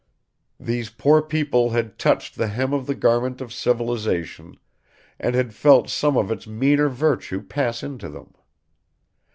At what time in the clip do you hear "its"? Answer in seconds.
6.31-6.47